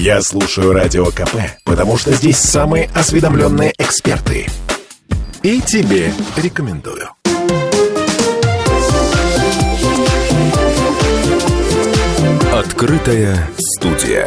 Я 0.00 0.22
слушаю 0.22 0.72
Радио 0.72 1.04
КП, 1.04 1.36
потому 1.62 1.98
что 1.98 2.10
здесь 2.14 2.38
самые 2.38 2.88
осведомленные 2.94 3.74
эксперты. 3.76 4.46
И 5.42 5.60
тебе 5.60 6.10
рекомендую. 6.38 7.10
Открытая 12.50 13.46
студия. 13.58 14.26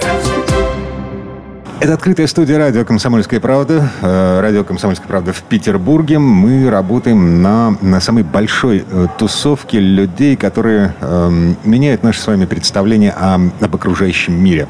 Это 1.79 1.96
открытая 1.96 2.28
студия 2.28 2.58
радио 2.58 2.85
«Комсомольская 2.85 3.39
правда». 3.39 3.89
Э, 4.01 4.39
радио 4.42 4.63
«Комсомольская 4.63 5.08
правда» 5.08 5.33
в 5.33 5.42
Петербурге. 5.44 6.17
Мы 6.17 6.69
работаем 6.69 7.42
на, 7.42 7.76
на 7.81 7.99
самой 7.99 8.24
большой 8.24 8.85
э, 8.89 9.07
тусовке 9.17 9.79
людей, 9.79 10.38
которые 10.38 10.94
э, 11.01 11.53
меняют 11.65 12.03
наше 12.03 12.21
с 12.21 12.28
вами 12.28 12.46
представление 12.46 13.12
о, 13.12 13.39
об 13.60 13.75
окружающем 13.75 14.42
мире. 14.42 14.67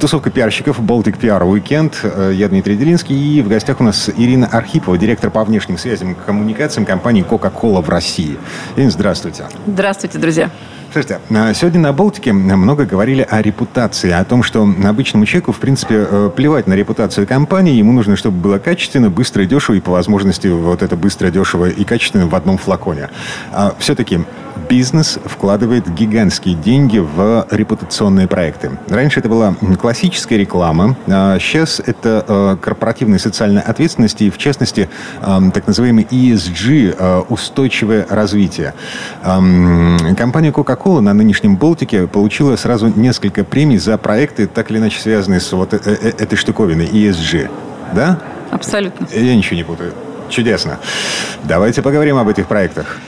Тусовка 0.00 0.30
пиарщиков 0.30 0.80
«Baltic 0.80 1.18
PR 1.20 1.42
Weekend». 1.42 2.32
Я 2.32 2.48
Дмитрий 2.48 2.76
Делинский. 2.76 3.16
И 3.16 3.42
в 3.42 3.48
гостях 3.48 3.80
у 3.80 3.84
нас 3.84 4.08
Ирина 4.16 4.46
Архипова, 4.46 4.96
директор 4.96 5.30
по 5.30 5.44
внешним 5.44 5.76
связям 5.76 6.12
и 6.12 6.14
коммуникациям 6.14 6.86
компании 6.86 7.22
«Кока-кола» 7.22 7.82
в 7.82 7.90
России. 7.90 8.38
Ирина, 8.76 8.90
здравствуйте. 8.90 9.44
Здравствуйте, 9.66 10.18
друзья. 10.18 10.50
Слушайте, 10.94 11.18
а 11.30 11.52
сегодня 11.54 11.80
на 11.80 11.92
Балтике 11.92 12.32
много 12.32 12.84
говорили 12.84 13.26
о 13.28 13.42
репутации, 13.42 14.12
о 14.12 14.22
том, 14.24 14.44
что 14.44 14.62
обычному 14.62 15.26
человеку, 15.26 15.50
в 15.50 15.58
принципе, 15.58 16.06
э, 16.08 16.30
плевать 16.36 16.68
на 16.68 16.74
репутацию 16.74 17.26
компании, 17.26 17.74
ему 17.74 17.90
нужно, 17.90 18.14
чтобы 18.14 18.36
было 18.36 18.60
качественно, 18.60 19.10
быстро 19.10 19.42
и 19.42 19.46
дешево, 19.48 19.74
и 19.74 19.80
по 19.80 19.90
возможности 19.90 20.46
вот 20.46 20.84
это 20.84 20.94
быстро, 20.94 21.32
дешево 21.32 21.68
и 21.68 21.82
качественно 21.82 22.28
в 22.28 22.34
одном 22.36 22.58
флаконе. 22.58 23.08
А 23.50 23.74
все-таки 23.80 24.20
бизнес 24.68 25.18
вкладывает 25.24 25.92
гигантские 25.92 26.54
деньги 26.54 26.98
в 26.98 27.46
репутационные 27.50 28.28
проекты. 28.28 28.72
Раньше 28.88 29.20
это 29.20 29.28
была 29.28 29.54
классическая 29.80 30.36
реклама, 30.36 30.96
а 31.06 31.38
сейчас 31.38 31.80
это 31.84 32.24
э, 32.26 32.56
корпоративная 32.60 33.18
социальная 33.18 33.62
ответственность 33.62 34.20
и, 34.22 34.30
в 34.30 34.38
частности, 34.38 34.88
э, 35.20 35.38
так 35.52 35.66
называемый 35.66 36.04
ESG, 36.04 36.96
э, 36.98 37.22
устойчивое 37.28 38.06
развитие. 38.08 38.74
Компания 39.22 40.50
Coca-Cola 40.50 41.00
на 41.00 41.12
нынешнем 41.14 41.56
Балтике 41.56 42.06
получила 42.06 42.56
сразу 42.56 42.92
несколько 42.94 43.44
премий 43.44 43.78
за 43.78 43.98
проекты, 43.98 44.46
так 44.46 44.70
или 44.70 44.78
иначе 44.78 45.00
связанные 45.00 45.40
с 45.40 45.52
вот 45.52 45.72
этой 45.74 46.36
штуковиной 46.36 46.86
ESG. 46.86 47.50
Да? 47.94 48.20
Абсолютно. 48.50 49.06
Я 49.12 49.34
ничего 49.34 49.56
не 49.56 49.64
путаю. 49.64 49.92
Чудесно. 50.28 50.78
Давайте 51.44 51.82
поговорим 51.82 52.16
об 52.16 52.28
этих 52.28 52.46
проектах. 52.46 52.98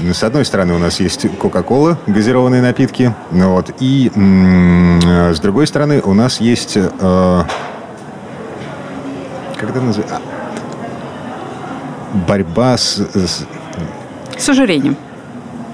С 0.00 0.22
одной 0.22 0.44
стороны, 0.44 0.74
у 0.74 0.78
нас 0.78 1.00
есть 1.00 1.26
Кока-Кола, 1.38 1.98
газированные 2.06 2.62
напитки. 2.62 3.12
Ну 3.32 3.54
вот, 3.54 3.74
и 3.80 4.10
с 4.14 5.40
другой 5.40 5.66
стороны, 5.66 6.00
у 6.00 6.14
нас 6.14 6.40
есть... 6.40 6.76
Э, 6.76 7.42
как 9.56 9.70
это 9.70 9.80
называется? 9.80 10.20
Борьба 12.28 12.76
с, 12.76 12.98
с... 12.98 13.44
С 14.36 14.48
ожирением. 14.48 14.96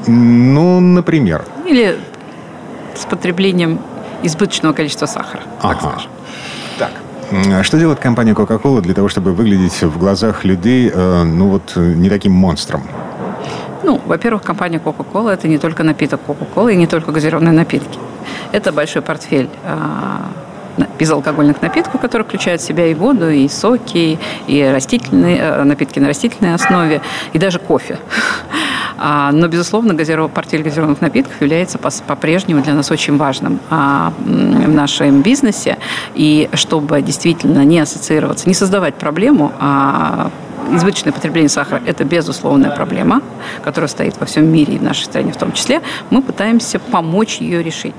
Ну, 0.06 0.80
например. 0.80 1.44
Или 1.66 1.98
с 2.94 3.04
потреблением 3.04 3.78
избыточного 4.22 4.72
количества 4.72 5.04
сахара, 5.06 5.42
так 5.60 5.76
ага. 5.82 5.90
скажем. 5.90 6.10
Так, 6.78 6.92
а 7.52 7.62
что 7.62 7.78
делает 7.78 7.98
компания 7.98 8.32
Coca-Cola 8.32 8.80
для 8.80 8.94
того, 8.94 9.08
чтобы 9.08 9.34
выглядеть 9.34 9.82
в 9.82 9.98
глазах 9.98 10.44
людей, 10.44 10.90
э, 10.92 11.22
ну 11.24 11.48
вот, 11.48 11.76
не 11.76 12.08
таким 12.08 12.32
монстром? 12.32 12.84
Ну, 13.84 14.00
во-первых, 14.06 14.42
компания 14.42 14.80
Coca-Cola– 14.82 15.32
это 15.34 15.46
не 15.46 15.58
только 15.58 15.82
напиток 15.82 16.20
Coca-Cola 16.26 16.72
и 16.72 16.76
не 16.76 16.86
только 16.86 17.12
газированные 17.12 17.52
напитки. 17.52 17.98
Это 18.52 18.72
большой 18.72 19.02
портфель 19.02 19.50
а, 19.64 20.22
безалкогольных 20.98 21.60
напитков, 21.60 22.00
который 22.00 22.22
включает 22.22 22.60
в 22.60 22.64
себя 22.64 22.86
и 22.86 22.94
воду, 22.94 23.28
и 23.28 23.46
соки, 23.48 24.18
и 24.46 24.62
растительные 24.62 25.38
э, 25.38 25.64
напитки 25.64 25.98
на 25.98 26.08
растительной 26.08 26.54
основе, 26.54 27.02
и 27.34 27.38
даже 27.38 27.58
кофе. 27.58 27.98
А, 28.96 29.32
но, 29.32 29.48
безусловно, 29.48 29.92
газиров... 29.92 30.30
портфель 30.30 30.62
газированных 30.62 31.00
напитков 31.00 31.40
является 31.40 31.78
по-прежнему 31.78 32.62
для 32.62 32.74
нас 32.74 32.90
очень 32.90 33.16
важным 33.16 33.60
а, 33.68 34.12
в 34.18 34.72
нашем 34.72 35.20
бизнесе. 35.20 35.78
И 36.14 36.48
чтобы 36.54 37.02
действительно 37.02 37.64
не 37.64 37.80
ассоциироваться, 37.80 38.48
не 38.48 38.54
создавать 38.54 38.94
проблему, 38.94 39.52
а 39.58 40.30
избыточное 40.72 41.12
потребление 41.12 41.48
сахара– 41.48 41.82
это 41.86 42.04
безусловная 42.04 42.70
проблема, 42.70 43.22
которая 43.62 43.88
стоит 43.88 44.18
во 44.18 44.26
всем 44.26 44.46
мире 44.46 44.74
и 44.74 44.78
в 44.78 44.82
нашей 44.82 45.04
стране 45.04 45.32
в 45.32 45.36
том 45.36 45.52
числе. 45.52 45.82
Мы 46.10 46.22
пытаемся 46.22 46.78
помочь 46.78 47.38
ее 47.38 47.62
решить. 47.62 47.94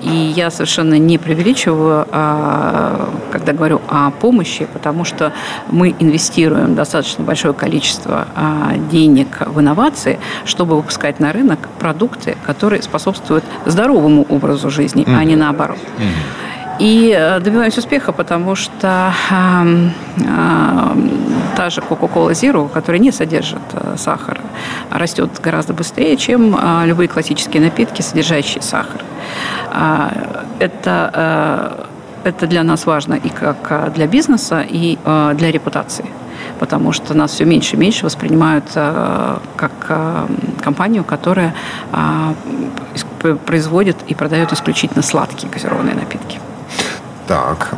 И 0.00 0.08
я 0.08 0.50
совершенно 0.50 0.98
не 0.98 1.18
преувеличиваю, 1.18 2.06
а, 2.10 3.08
когда 3.30 3.52
говорю 3.52 3.80
о 3.88 4.10
помощи, 4.10 4.66
потому 4.72 5.04
что 5.04 5.32
мы 5.70 5.94
инвестируем 5.98 6.74
достаточно 6.74 7.24
большое 7.24 7.54
количество 7.54 8.26
а, 8.34 8.74
денег 8.90 9.42
в 9.46 9.60
инновации, 9.60 10.18
чтобы 10.44 10.76
выпускать 10.76 11.20
на 11.20 11.32
рынок 11.32 11.58
продукты, 11.78 12.36
которые 12.46 12.82
способствуют 12.82 13.44
здоровому 13.64 14.24
образу 14.28 14.70
жизни, 14.70 15.04
mm-hmm. 15.04 15.16
а 15.16 15.24
не 15.24 15.36
наоборот. 15.36 15.78
Mm-hmm. 15.98 16.55
И 16.78 17.14
э, 17.16 17.40
добиваемся 17.40 17.80
успеха, 17.80 18.12
потому 18.12 18.54
что 18.54 19.12
э, 19.30 19.90
э, 20.18 20.96
та 21.56 21.70
же 21.70 21.80
Coca-Cola 21.80 22.32
Zero, 22.32 22.68
которая 22.68 23.00
не 23.00 23.12
содержит 23.12 23.62
э, 23.72 23.96
сахара, 23.96 24.40
растет 24.90 25.30
гораздо 25.42 25.72
быстрее, 25.72 26.16
чем 26.16 26.54
э, 26.54 26.86
любые 26.86 27.08
классические 27.08 27.62
напитки, 27.62 28.02
содержащие 28.02 28.62
сахар. 28.62 29.00
Э, 29.72 30.10
это, 30.58 31.86
э, 32.24 32.28
это 32.28 32.46
для 32.46 32.62
нас 32.62 32.86
важно 32.86 33.14
и 33.14 33.28
как 33.30 33.92
для 33.94 34.06
бизнеса, 34.06 34.64
и 34.68 34.98
для 35.34 35.50
репутации 35.50 36.04
потому 36.58 36.92
что 36.92 37.14
нас 37.14 37.32
все 37.32 37.44
меньше 37.44 37.76
и 37.76 37.78
меньше 37.78 38.04
воспринимают 38.04 38.64
э, 38.74 39.38
как 39.56 39.72
э, 39.88 40.26
компанию, 40.62 41.04
которая 41.04 41.54
э, 41.92 43.34
производит 43.44 43.96
и 44.06 44.14
продает 44.14 44.52
исключительно 44.52 45.02
сладкие 45.02 45.50
газированные 45.50 45.94
напитки. 45.94 46.15
Так. 47.26 47.74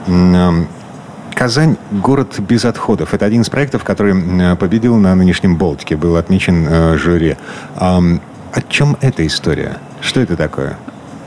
Казань– 1.35 1.77
город 1.93 2.41
без 2.41 2.65
отходов. 2.65 3.15
Это 3.15 3.25
один 3.25 3.43
из 3.43 3.51
проектов, 3.51 3.85
который 3.85 4.57
победил 4.57 4.97
на 4.97 5.15
нынешнем 5.15 5.57
Болтике, 5.57 5.97
был 5.97 6.17
отмечен 6.17 6.67
э, 6.69 6.97
жюри. 6.97 7.37
О 7.77 8.63
чем 8.69 8.97
эта 9.01 9.25
история? 9.25 9.79
Что 10.01 10.21
это 10.21 10.37
такое? 10.37 10.77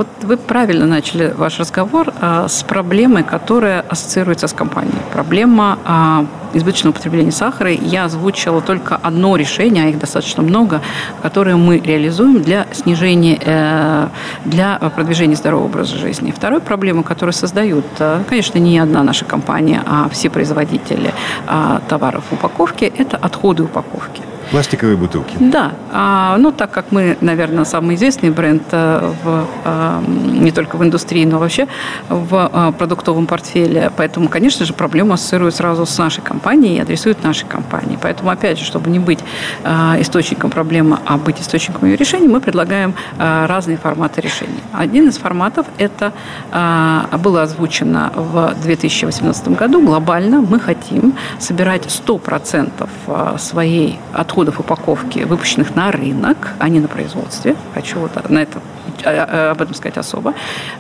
Вот 0.01 0.07
вы 0.23 0.35
правильно 0.35 0.87
начали 0.87 1.31
ваш 1.37 1.59
разговор 1.59 2.11
а, 2.19 2.47
с 2.47 2.63
проблемой, 2.63 3.23
которая 3.23 3.85
ассоциируется 3.87 4.47
с 4.47 4.53
компанией. 4.53 4.97
Проблема 5.13 5.77
а, 5.85 6.25
избыточного 6.53 6.93
употребления 6.93 7.31
сахара. 7.31 7.69
Я 7.69 8.05
озвучила 8.05 8.61
только 8.61 8.95
одно 8.95 9.35
решение, 9.35 9.85
а 9.85 9.89
их 9.89 9.99
достаточно 9.99 10.41
много, 10.41 10.81
которое 11.21 11.55
мы 11.55 11.77
реализуем 11.77 12.41
для 12.41 12.65
снижения, 12.71 13.37
э, 13.45 14.07
для 14.45 14.79
продвижения 14.95 15.35
здорового 15.35 15.67
образа 15.67 15.97
жизни. 15.97 16.31
Второй 16.31 16.61
проблема, 16.61 17.03
которую 17.03 17.33
создают, 17.33 17.85
э, 17.99 18.23
конечно, 18.27 18.57
не 18.57 18.79
одна 18.79 19.03
наша 19.03 19.25
компания, 19.25 19.83
а 19.85 20.09
все 20.09 20.31
производители 20.31 21.13
э, 21.47 21.79
товаров 21.87 22.23
упаковки, 22.31 22.91
это 22.97 23.17
отходы 23.17 23.61
упаковки. 23.63 24.23
Пластиковые 24.51 24.97
бутылки. 24.97 25.33
Да. 25.39 25.71
А, 25.93 26.35
ну, 26.37 26.51
так 26.51 26.71
как 26.71 26.91
мы, 26.91 27.17
наверное, 27.21 27.63
самый 27.63 27.95
известный 27.95 28.31
бренд 28.31 28.63
э, 28.71 29.13
в, 29.23 29.47
а, 29.63 30.03
не 30.05 30.51
только 30.51 30.75
в 30.75 30.83
индустрии, 30.83 31.23
но 31.23 31.39
вообще 31.39 31.67
в 32.09 32.49
а, 32.51 32.73
продуктовом 32.73 33.27
портфеле, 33.27 33.91
поэтому, 33.95 34.27
конечно 34.27 34.65
же, 34.65 34.73
проблему 34.73 35.13
ассоциируют 35.13 35.55
сразу 35.55 35.85
с 35.85 35.97
нашей 35.97 36.21
компанией 36.21 36.75
и 36.75 36.79
адресуют 36.81 37.23
нашей 37.23 37.45
компании. 37.45 37.97
Поэтому, 38.01 38.29
опять 38.29 38.59
же, 38.59 38.65
чтобы 38.65 38.89
не 38.89 38.99
быть 38.99 39.19
а, 39.63 39.95
источником 39.99 40.51
проблемы, 40.51 40.99
а 41.05 41.17
быть 41.17 41.39
источником 41.39 41.87
ее 41.87 41.95
решения, 41.95 42.27
мы 42.27 42.41
предлагаем 42.41 42.93
а, 43.17 43.47
разные 43.47 43.77
форматы 43.77 44.19
решений. 44.19 44.59
Один 44.73 45.07
из 45.07 45.17
форматов 45.17 45.65
это 45.77 46.11
а, 46.51 47.07
было 47.23 47.43
озвучено 47.43 48.11
в 48.15 48.53
2018 48.61 49.47
году 49.49 49.81
глобально. 49.81 50.41
Мы 50.41 50.59
хотим 50.59 51.13
собирать 51.39 51.85
100% 51.85 53.39
своей 53.39 53.97
отхода 54.11 54.40
отходов 54.41 54.59
упаковки, 54.59 55.19
выпущенных 55.19 55.75
на 55.75 55.91
рынок, 55.91 56.53
а 56.57 56.67
не 56.67 56.79
на 56.79 56.87
производстве. 56.87 57.55
Хочу 57.75 57.99
вот 57.99 58.29
на 58.29 58.41
это 58.41 58.59
об 59.03 59.61
этом 59.61 59.73
сказать 59.75 59.97
особо, 59.97 60.33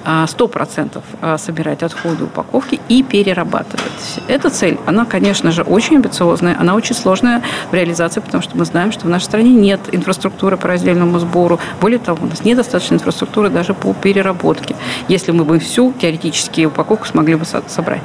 100% 0.05 1.01
а, 1.21 1.33
а, 1.33 1.37
собирать 1.37 1.83
отходы 1.83 2.25
упаковки 2.25 2.79
и 2.89 3.03
перерабатывать. 3.03 4.21
Эта 4.27 4.49
цель, 4.49 4.77
она, 4.85 5.05
конечно 5.05 5.51
же, 5.51 5.63
очень 5.63 5.97
амбициозная, 5.97 6.55
она 6.59 6.75
очень 6.75 6.95
сложная 6.95 7.41
в 7.69 7.73
реализации, 7.73 8.19
потому 8.19 8.43
что 8.43 8.57
мы 8.57 8.65
знаем, 8.65 8.91
что 8.91 9.05
в 9.05 9.09
нашей 9.09 9.25
стране 9.25 9.51
нет 9.51 9.79
инфраструктуры 9.91 10.57
по 10.57 10.67
раздельному 10.67 11.19
сбору. 11.19 11.59
Более 11.79 11.99
того, 11.99 12.25
у 12.25 12.27
нас 12.27 12.43
недостаточно 12.43 12.95
инфраструктуры 12.95 13.49
даже 13.49 13.73
по 13.73 13.93
переработке, 13.93 14.75
если 15.07 15.31
мы 15.31 15.45
бы 15.45 15.59
всю 15.59 15.93
теоретически 15.93 16.65
упаковку 16.65 17.05
смогли 17.05 17.35
бы 17.35 17.45
собрать. 17.45 18.01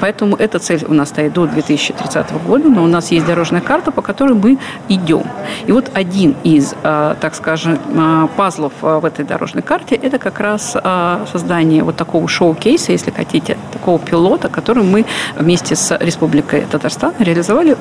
Поэтому 0.00 0.36
эта 0.36 0.58
цель 0.58 0.84
у 0.86 0.94
нас 0.94 1.08
стоит 1.08 1.32
до 1.32 1.46
2030 1.46 2.32
года, 2.44 2.68
но 2.68 2.84
у 2.84 2.86
нас 2.86 3.10
есть 3.10 3.26
дорожная 3.26 3.60
карта, 3.60 3.90
по 3.90 4.02
которой 4.02 4.34
мы 4.34 4.58
идем. 4.88 5.24
И 5.66 5.72
вот 5.72 5.90
один 5.94 6.36
из, 6.42 6.74
так 6.82 7.34
скажем, 7.34 7.78
пазлов 8.36 8.72
в 8.80 9.04
этой 9.04 9.24
дорожной 9.24 9.53
дорожной 9.54 9.62
карте, 9.62 9.94
это 9.94 10.18
как 10.18 10.40
раз 10.40 10.76
а, 10.76 11.24
создание 11.30 11.82
вот 11.82 11.96
такого 11.96 12.28
шоу-кейса, 12.28 12.92
если 12.92 13.10
хотите, 13.10 13.56
такого 13.72 13.98
пилота, 13.98 14.48
который 14.48 14.82
мы 14.82 15.04
вместе 15.38 15.76
с 15.76 15.96
Республикой 16.00 16.62
Татарстан 16.70 17.12
реализовали 17.18 17.76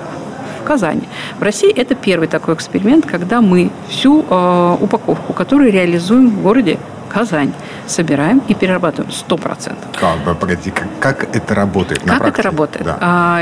в 0.59 0.63
Казани. 0.63 1.07
В 1.39 1.43
России 1.43 1.71
это 1.71 1.95
первый 1.95 2.27
такой 2.27 2.53
эксперимент, 2.53 3.05
когда 3.05 3.41
мы 3.41 3.69
всю 3.89 4.23
э, 4.29 4.77
упаковку, 4.81 5.33
которую 5.33 5.71
реализуем 5.71 6.29
в 6.29 6.43
городе 6.43 6.77
Казань, 7.13 7.53
собираем 7.87 8.41
и 8.47 8.53
перерабатываем 8.53 9.11
100%. 9.11 9.75
Как, 9.99 10.37
погоди, 10.39 10.71
как, 10.71 10.87
как 10.99 11.35
это 11.35 11.55
работает? 11.55 11.99
Как 11.99 12.19
практике? 12.19 12.41
это 12.41 12.41
работает? 12.43 12.85
Да. 12.85 12.97
А, 13.01 13.41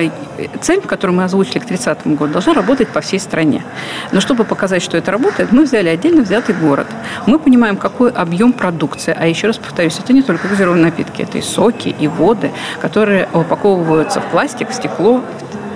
цель, 0.61 0.81
которую 0.81 1.17
мы 1.17 1.23
озвучили 1.23 1.59
к 1.59 1.65
30 1.65 2.07
году, 2.07 2.33
должна 2.33 2.53
работать 2.53 2.89
по 2.89 3.01
всей 3.01 3.19
стране. 3.19 3.63
Но 4.11 4.19
чтобы 4.19 4.43
показать, 4.43 4.81
что 4.81 4.97
это 4.97 5.11
работает, 5.11 5.51
мы 5.51 5.63
взяли 5.63 5.89
отдельно 5.89 6.21
взятый 6.21 6.55
город. 6.55 6.87
Мы 7.25 7.39
понимаем, 7.39 7.77
какой 7.77 8.11
объем 8.11 8.53
продукции. 8.53 9.15
А 9.17 9.25
еще 9.27 9.47
раз 9.47 9.57
повторюсь, 9.57 9.97
это 9.99 10.13
не 10.13 10.21
только 10.21 10.47
газированные 10.47 10.85
напитки, 10.85 11.21
это 11.21 11.37
и 11.37 11.41
соки, 11.41 11.89
и 11.89 12.07
воды, 12.07 12.51
которые 12.81 13.29
упаковываются 13.33 14.19
в 14.21 14.25
пластик, 14.25 14.69
в 14.69 14.73
стекло, 14.73 15.21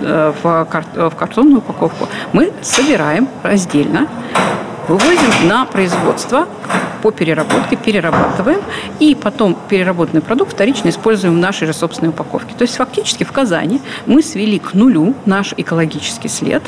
Э, 0.02 0.34
в, 0.44 0.68
в 1.10 1.16
картонную 1.16 1.60
упаковку, 1.60 2.08
мы 2.34 2.52
собираем 2.62 3.30
раздельно, 3.44 4.08
вывозим 4.88 5.48
на 5.48 5.66
производство 5.66 6.48
по 7.06 7.12
переработке, 7.12 7.76
перерабатываем, 7.76 8.62
и 9.00 9.14
потом 9.14 9.56
переработанный 9.70 10.24
продукт 10.24 10.54
вторично 10.54 10.90
используем 10.90 11.36
в 11.36 11.38
нашей 11.38 11.68
же 11.68 11.74
собственной 11.74 12.10
упаковке. 12.10 12.56
То 12.58 12.64
есть 12.64 12.78
фактически 12.78 13.24
в 13.24 13.32
Казани 13.32 13.80
мы 14.08 14.24
свели 14.24 14.58
к 14.58 14.74
нулю 14.74 15.14
наш 15.28 15.54
экологический 15.56 16.30
след, 16.30 16.64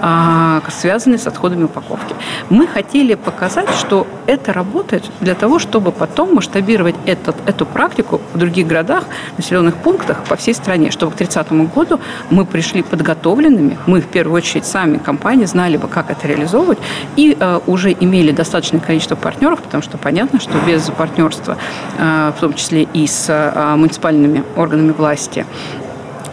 а, 0.00 0.62
связанный 0.70 1.18
с 1.18 1.26
отходами 1.26 1.64
упаковки. 1.64 2.14
Мы 2.48 2.66
хотели 2.66 3.14
показать, 3.16 3.68
что 3.74 4.06
это 4.26 4.54
работает 4.54 5.04
для 5.20 5.34
того, 5.34 5.58
чтобы 5.58 5.92
потом 5.92 6.36
масштабировать 6.36 6.94
этот, 7.04 7.36
эту 7.44 7.66
практику 7.66 8.22
в 8.32 8.38
других 8.38 8.66
городах, 8.66 9.04
населенных 9.36 9.74
пунктах 9.74 10.24
по 10.24 10.36
всей 10.36 10.54
стране, 10.54 10.90
чтобы 10.90 11.12
к 11.12 11.16
30 11.16 11.52
году 11.52 12.00
мы 12.30 12.46
пришли 12.46 12.82
подготовленными, 12.82 13.76
мы 13.86 14.00
в 14.00 14.06
первую 14.06 14.38
очередь 14.38 14.64
сами 14.64 14.96
компании 14.96 15.44
знали 15.44 15.76
бы, 15.76 15.86
как 15.86 16.10
это 16.10 16.26
реализовывать, 16.26 16.78
и 17.16 17.36
э, 17.38 17.60
уже 17.66 17.92
имели 17.92 18.32
достаточное 18.32 18.80
количество 18.80 19.16
партнеров, 19.16 19.60
потому 19.60 19.81
что 19.82 19.98
понятно, 19.98 20.40
что 20.40 20.52
без 20.66 20.90
партнерства, 20.90 21.56
э, 21.98 22.32
в 22.36 22.40
том 22.40 22.54
числе 22.54 22.82
и 22.82 23.06
с 23.06 23.26
э, 23.28 23.76
муниципальными 23.76 24.44
органами 24.56 24.92
власти, 24.92 25.46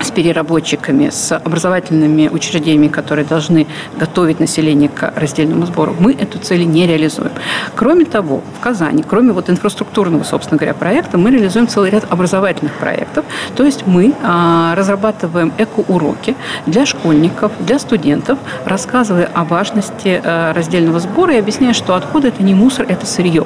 с 0.02 0.12
переработчиками, 0.12 1.10
с 1.10 1.36
образовательными 1.36 2.30
учреждениями, 2.30 2.88
которые 2.88 3.26
должны 3.26 3.68
готовить 3.98 4.40
население 4.40 4.90
к 4.90 5.14
раздельному 5.16 5.66
сбору, 5.66 5.96
мы 6.00 6.14
эту 6.14 6.40
цель 6.40 6.66
не 6.66 6.88
реализуем. 6.88 7.32
Кроме 7.76 8.06
того, 8.06 8.42
в 8.58 8.60
Казани, 8.62 9.04
кроме 9.08 9.34
вот 9.34 9.50
инфраструктурного, 9.50 10.24
собственно 10.24 10.58
говоря, 10.58 10.74
проекта, 10.74 11.18
мы 11.18 11.32
реализуем 11.32 11.68
целый 11.68 11.90
ряд 11.90 12.06
образовательных 12.10 12.74
проектов. 12.74 13.26
То 13.56 13.64
есть 13.66 13.86
мы 13.86 14.14
а, 14.24 14.76
разрабатываем 14.76 15.52
эко-уроки 15.58 16.36
для 16.66 16.86
школьников, 16.86 17.52
для 17.60 17.80
студентов, 17.80 18.40
рассказывая 18.66 19.30
о 19.34 19.44
важности 19.44 20.22
а, 20.24 20.54
раздельного 20.54 21.00
сбора 21.00 21.34
и 21.34 21.38
объясняя, 21.38 21.74
что 21.74 21.96
отходы– 21.96 22.28
это 22.30 22.44
не 22.44 22.54
мусор, 22.54 22.86
это 22.88 23.06
сырье. 23.06 23.46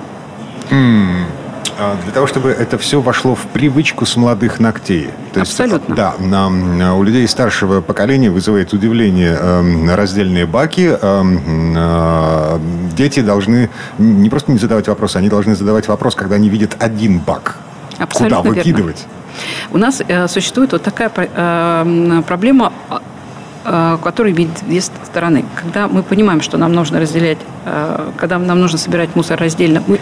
Mm. 0.70 1.43
А, 1.80 1.98
для 2.04 2.12
того, 2.12 2.28
чтобы 2.28 2.50
это 2.50 2.78
все 2.78 3.02
вошло 3.02 3.36
в 3.36 3.46
привычку 3.48 4.06
с 4.06 4.16
молодых 4.16 4.60
ногтей. 4.60 5.10
То 5.34 5.42
Абсолютно. 5.42 5.94
Есть, 5.94 5.96
да, 5.96 6.14
на, 6.20 6.96
у 6.96 7.04
людей 7.04 7.28
старшего 7.28 7.82
поколения 7.82 8.30
вызывает 8.30 8.74
удивление 8.74 9.38
э, 9.40 9.96
раздельные 9.96 10.46
баки. 10.46 10.98
Э, 11.02 11.24
э, 11.24 12.60
дети 12.96 13.22
должны 13.22 13.70
не 13.98 14.30
просто 14.30 14.52
не 14.52 14.60
задавать 14.60 14.88
вопросы, 14.88 15.18
они 15.18 15.30
должны 15.30 15.56
задавать 15.56 15.88
вопрос, 15.88 16.16
когда 16.16 16.36
они 16.36 16.50
видят 16.50 16.76
один 16.80 17.20
бак. 17.20 17.58
Абсолютно 17.98 18.38
Куда 18.38 18.50
выкидывать? 18.50 18.98
Верно. 18.98 19.24
У 19.72 19.78
нас 19.78 20.02
э, 20.08 20.28
существует 20.28 20.72
вот 20.74 20.84
такая 20.84 21.12
э, 21.16 22.22
проблема 22.28 22.72
э, 23.66 23.98
который 24.04 24.34
имеет 24.34 24.52
две 24.68 24.82
стороны. 24.82 25.46
Когда 25.56 25.88
мы 25.88 26.04
понимаем, 26.04 26.42
что 26.42 26.58
нам 26.58 26.74
нужно 26.74 27.00
разделять, 27.00 27.40
э, 27.66 28.12
когда 28.18 28.38
нам 28.38 28.60
нужно 28.60 28.78
собирать 28.78 29.16
мусор 29.16 29.40
раздельно, 29.40 29.82
мы 29.88 30.00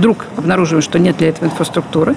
вдруг 0.00 0.24
обнаруживаем, 0.38 0.82
что 0.82 0.98
нет 0.98 1.18
для 1.18 1.28
этого 1.28 1.44
инфраструктуры. 1.44 2.16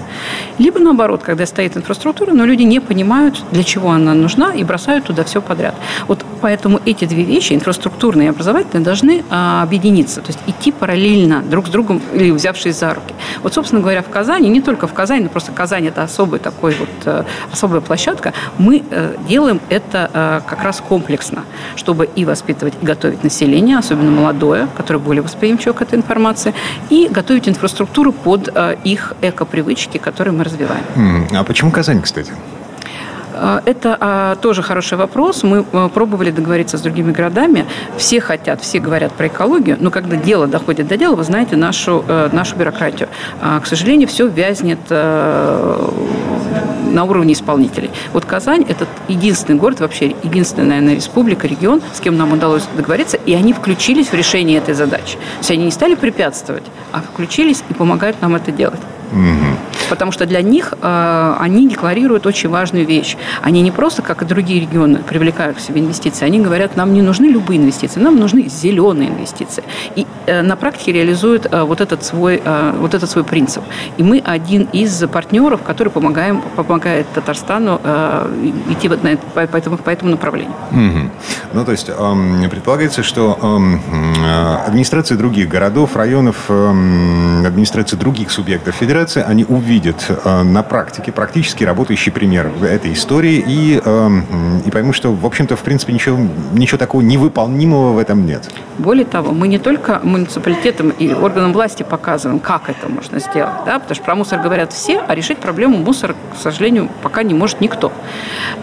Либо 0.58 0.80
наоборот, 0.80 1.22
когда 1.22 1.44
стоит 1.44 1.76
инфраструктура, 1.76 2.32
но 2.32 2.46
люди 2.46 2.62
не 2.62 2.80
понимают, 2.80 3.42
для 3.52 3.62
чего 3.62 3.90
она 3.90 4.14
нужна, 4.14 4.54
и 4.54 4.64
бросают 4.64 5.04
туда 5.04 5.22
все 5.24 5.42
подряд. 5.42 5.74
Вот 6.08 6.24
поэтому 6.40 6.80
эти 6.86 7.04
две 7.04 7.24
вещи, 7.24 7.52
инфраструктурные 7.52 8.26
и 8.26 8.30
образовательные, 8.30 8.82
должны 8.84 9.22
а, 9.30 9.62
объединиться, 9.62 10.22
то 10.22 10.28
есть 10.28 10.38
идти 10.46 10.72
параллельно 10.72 11.42
друг 11.42 11.66
с 11.66 11.70
другом 11.70 12.00
или 12.14 12.30
взявшись 12.30 12.78
за 12.78 12.94
руки. 12.94 13.14
Вот, 13.42 13.52
собственно 13.52 13.82
говоря, 13.82 14.02
в 14.02 14.08
Казани, 14.08 14.48
не 14.48 14.62
только 14.62 14.86
в 14.86 14.94
Казани, 14.94 15.24
но 15.24 15.28
просто 15.28 15.52
Казань– 15.52 15.86
это 15.88 16.02
особый 16.02 16.40
такой 16.40 16.74
вот, 16.74 16.88
э, 17.04 17.24
особая 17.52 17.82
площадка, 17.82 18.32
мы 18.56 18.82
э, 18.90 19.16
делаем 19.28 19.60
это 19.68 20.10
э, 20.12 20.40
как 20.48 20.62
раз 20.62 20.82
комплексно, 20.86 21.44
чтобы 21.76 22.08
и 22.16 22.24
воспитывать, 22.24 22.74
и 22.80 22.86
готовить 22.86 23.22
население, 23.24 23.76
особенно 23.76 24.10
молодое, 24.10 24.68
которое 24.74 25.00
более 25.00 25.22
восприимчиво 25.22 25.74
к 25.74 25.82
этой 25.82 25.98
информации, 25.98 26.54
и 26.88 27.08
готовить 27.10 27.46
инфраструктуру 27.48 27.73
инфраструктуру 27.74 28.12
под 28.12 28.48
э, 28.54 28.76
их 28.84 29.14
эко-привычки, 29.20 29.98
которые 29.98 30.32
мы 30.32 30.44
развиваем. 30.44 30.84
А 31.32 31.44
почему 31.44 31.70
Казань, 31.70 32.00
кстати? 32.02 32.32
Э, 33.34 33.60
это 33.64 33.96
а, 34.00 34.36
тоже 34.36 34.62
хороший 34.62 34.96
вопрос. 34.96 35.42
Мы 35.42 35.64
а, 35.72 35.88
пробовали 35.88 36.30
договориться 36.30 36.78
с 36.78 36.80
другими 36.80 37.12
городами. 37.12 37.66
Все 37.96 38.20
хотят, 38.20 38.60
все 38.60 38.78
говорят 38.78 39.12
про 39.12 39.26
экологию, 39.26 39.76
но 39.80 39.90
когда 39.90 40.16
дело 40.16 40.46
доходит 40.46 40.86
до 40.86 40.96
дела, 40.96 41.16
вы 41.16 41.24
знаете 41.24 41.56
нашу, 41.56 42.04
а, 42.06 42.28
нашу 42.32 42.56
бюрократию. 42.56 43.08
А, 43.40 43.60
к 43.60 43.66
сожалению, 43.66 44.08
все 44.08 44.28
вязнет 44.28 44.78
а, 44.90 45.92
на 46.94 47.04
уровне 47.04 47.34
исполнителей. 47.34 47.90
Вот 48.12 48.24
Казань– 48.24 48.64
это 48.68 48.86
единственный 49.08 49.56
город, 49.58 49.80
вообще 49.80 50.14
единственная, 50.22 50.68
наверное, 50.68 50.94
республика, 50.94 51.46
регион, 51.46 51.82
с 51.92 52.00
кем 52.00 52.16
нам 52.16 52.32
удалось 52.32 52.62
договориться, 52.76 53.18
и 53.26 53.34
они 53.34 53.52
включились 53.52 54.08
в 54.08 54.14
решение 54.14 54.58
этой 54.58 54.74
задачи. 54.74 55.14
То 55.14 55.38
есть 55.40 55.50
они 55.50 55.64
не 55.64 55.70
стали 55.70 55.94
препятствовать, 55.94 56.64
а 56.92 57.02
включились 57.02 57.62
и 57.68 57.74
помогают 57.74 58.22
нам 58.22 58.36
это 58.36 58.52
делать. 58.52 58.80
Угу. 59.12 59.73
Потому 59.88 60.12
что 60.12 60.26
для 60.26 60.42
них 60.42 60.74
э, 60.80 61.36
они 61.38 61.68
декларируют 61.68 62.26
очень 62.26 62.48
важную 62.48 62.86
вещь. 62.86 63.16
Они 63.42 63.62
не 63.62 63.70
просто, 63.70 64.02
как 64.02 64.22
и 64.22 64.24
другие 64.24 64.60
регионы, 64.60 64.98
привлекают 64.98 65.58
к 65.58 65.60
себе 65.60 65.80
инвестиции. 65.80 66.24
Они 66.24 66.40
говорят, 66.40 66.76
нам 66.76 66.92
не 66.92 67.02
нужны 67.02 67.26
любые 67.26 67.60
инвестиции, 67.60 68.00
нам 68.00 68.18
нужны 68.18 68.48
зеленые 68.48 69.10
инвестиции. 69.10 69.62
И 69.96 70.06
э, 70.26 70.42
на 70.42 70.56
практике 70.56 70.92
реализуют 70.92 71.46
э, 71.50 71.62
вот, 71.62 71.80
этот 71.80 72.04
свой, 72.04 72.40
э, 72.44 72.74
вот 72.78 72.94
этот 72.94 73.10
свой 73.10 73.24
принцип. 73.24 73.62
И 73.98 74.02
мы 74.02 74.22
один 74.24 74.68
из 74.72 75.04
партнеров, 75.08 75.62
который 75.62 75.88
помогаем, 75.88 76.42
помогает 76.56 77.06
Татарстану 77.14 77.80
э, 77.82 78.50
идти 78.70 78.88
вот 78.88 79.02
на, 79.02 79.16
по, 79.16 79.46
по, 79.46 79.56
этому, 79.56 79.76
по 79.76 79.90
этому 79.90 80.10
направлению. 80.10 80.54
Угу. 80.70 81.10
Ну, 81.52 81.64
то 81.64 81.72
есть 81.72 81.88
э, 81.88 82.48
предполагается, 82.50 83.02
что 83.02 83.38
э, 83.42 84.66
администрации 84.66 85.14
других 85.14 85.48
городов, 85.48 85.96
районов, 85.96 86.36
э, 86.48 87.46
администрации 87.46 87.96
других 87.96 88.30
субъектов 88.30 88.74
федерации, 88.74 89.22
они 89.26 89.44
увидят 89.44 89.73
увидят 89.74 90.06
э, 90.08 90.42
на 90.42 90.62
практике 90.62 91.10
практически 91.10 91.64
работающий 91.64 92.12
пример 92.12 92.48
этой 92.62 92.92
истории 92.92 93.44
и, 93.44 93.80
э, 93.84 94.08
и 94.64 94.70
поймут, 94.70 94.94
что, 94.94 95.12
в 95.12 95.26
общем-то, 95.26 95.56
в 95.56 95.62
принципе, 95.62 95.92
ничего, 95.92 96.16
ничего 96.52 96.78
такого 96.78 97.02
невыполнимого 97.02 97.92
в 97.92 97.98
этом 97.98 98.24
нет. 98.24 98.48
Более 98.78 99.04
того, 99.04 99.32
мы 99.32 99.48
не 99.48 99.58
только 99.58 100.00
муниципалитетам 100.04 100.90
и 100.90 101.12
органам 101.12 101.52
власти 101.52 101.82
показываем, 101.82 102.38
как 102.38 102.68
это 102.68 102.88
можно 102.88 103.18
сделать, 103.18 103.64
да, 103.66 103.80
потому 103.80 103.94
что 103.96 104.04
про 104.04 104.14
мусор 104.14 104.40
говорят 104.40 104.72
все, 104.72 105.02
а 105.06 105.14
решить 105.14 105.38
проблему 105.38 105.78
мусора, 105.78 106.14
к 106.32 106.40
сожалению, 106.40 106.88
пока 107.02 107.24
не 107.24 107.34
может 107.34 107.60
никто. 107.60 107.92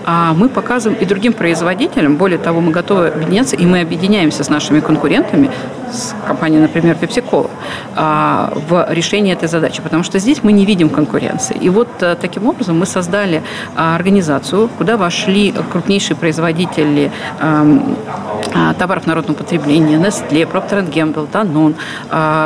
А 0.06 0.34
мы 0.34 0.48
показываем 0.48 0.98
и 1.02 1.06
другим 1.06 1.34
производителям, 1.34 2.16
более 2.16 2.40
того, 2.40 2.62
мы 2.62 2.72
готовы 2.72 3.08
объединяться, 3.08 3.58
и 3.58 3.66
мы 3.66 3.82
объединяемся 3.82 4.44
с 4.46 4.50
нашими 4.50 4.80
конкурентами, 4.80 5.50
с 5.92 6.16
компанией, 6.26 6.62
например, 6.62 6.96
PepsiCo, 7.00 7.50
а, 7.96 8.54
в 8.70 8.88
решении 8.90 9.34
этой 9.34 9.50
задачи, 9.50 9.82
потому 9.82 10.04
что 10.04 10.20
здесь 10.20 10.44
мы 10.44 10.52
не 10.52 10.66
видим 10.66 10.90
конкуренции. 11.02 11.58
И 11.66 11.70
вот 11.70 11.88
э, 12.02 12.16
таким 12.22 12.48
образом 12.48 12.80
мы 12.80 12.86
создали 12.86 13.42
а, 13.76 13.96
организацию, 13.96 14.70
куда 14.78 14.98
вошли 14.98 15.54
крупнейшие 15.72 16.16
производители 16.16 17.12
эм, 17.40 17.96
а, 18.54 18.74
товаров 18.74 19.08
народного 19.08 19.38
потребления, 19.38 19.98
Nestle, 19.98 20.46
Procter 20.52 20.88
Gamble, 20.94 21.28
Danone, 21.32 21.76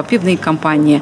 пивные 0.09 0.37
компании, 0.37 1.01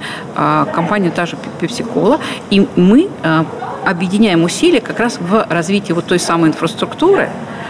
компанию 0.74 1.12
та 1.12 1.26
же 1.26 1.38
Pepsi-Cola. 1.62 2.20
И 2.50 2.68
мы 2.76 3.10
э, 3.24 3.44
объединяем 3.86 4.44
усилия 4.44 4.82
как 4.82 5.00
раз 5.00 5.20
в 5.20 5.46
развитии 5.50 5.94
вот 5.94 6.06
той 6.06 6.20
самой 6.20 6.50
инфраструктуры, 6.50 7.30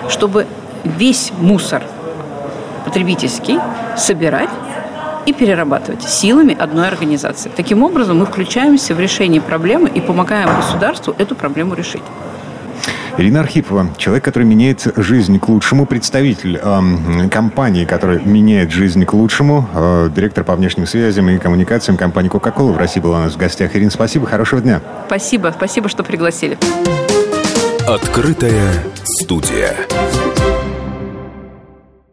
чтобы 0.09 0.45
весь 0.83 1.31
мусор 1.39 1.83
потребительский 2.85 3.59
собирать 3.97 4.49
и 5.25 5.33
перерабатывать 5.33 6.03
силами 6.03 6.55
одной 6.57 6.87
организации. 6.87 7.51
Таким 7.55 7.83
образом, 7.83 8.19
мы 8.19 8.25
включаемся 8.25 8.95
в 8.95 8.99
решение 8.99 9.41
проблемы 9.41 9.89
и 9.89 10.01
помогаем 10.01 10.49
государству 10.55 11.15
эту 11.17 11.35
проблему 11.35 11.75
решить. 11.75 12.03
Ирина 13.17 13.41
Архипова, 13.41 13.89
человек, 13.97 14.23
который 14.23 14.43
меняет 14.43 14.91
жизнь 14.95 15.39
к 15.39 15.47
лучшему, 15.47 15.85
представитель 15.85 16.59
э, 16.61 17.29
компании, 17.29 17.85
которая 17.85 18.19
меняет 18.19 18.71
жизнь 18.71 19.05
к 19.05 19.13
лучшему, 19.13 19.69
э, 19.71 20.09
директор 20.15 20.43
по 20.43 20.55
внешним 20.55 20.87
связям 20.87 21.29
и 21.29 21.37
коммуникациям 21.37 21.95
компании 21.95 22.31
Coca-Cola 22.31 22.71
в 22.71 22.77
России 22.77 22.99
была 22.99 23.19
у 23.19 23.21
нас 23.23 23.33
в 23.33 23.37
гостях. 23.37 23.75
Ирина, 23.75 23.91
спасибо, 23.91 24.25
хорошего 24.25 24.61
дня. 24.61 24.81
Спасибо, 25.05 25.53
спасибо, 25.55 25.89
что 25.89 26.03
пригласили. 26.03 26.57
Открытая 27.87 28.73
студия. 29.03 29.75